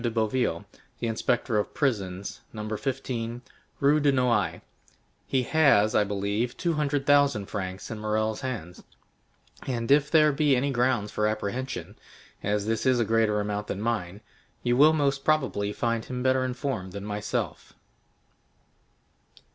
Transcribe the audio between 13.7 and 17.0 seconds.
mine, you will most probably find him better informed